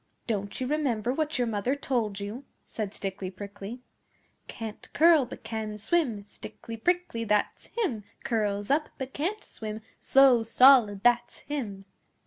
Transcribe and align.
'Don't 0.25 0.59
you 0.59 0.65
remember 0.65 1.13
what 1.13 1.37
your 1.37 1.45
mother 1.45 1.75
told 1.75 2.19
you?' 2.19 2.43
said 2.67 2.91
Stickly 2.91 3.29
Prickly, 3.29 3.81
'Can't 4.47 4.91
curl, 4.93 5.25
but 5.27 5.43
can 5.43 5.77
swim 5.77 6.25
Stickly 6.27 6.75
Prickly, 6.75 7.23
that's 7.23 7.67
him! 7.67 8.03
Curls 8.23 8.71
up, 8.71 8.89
but 8.97 9.13
can't 9.13 9.43
swim 9.43 9.81
Slow 9.99 10.41
Solid, 10.41 11.03
that's 11.03 11.41
him! 11.41 11.85